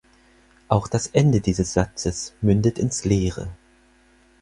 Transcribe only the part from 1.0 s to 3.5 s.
Ende dieses Satzes mündet ins Leere.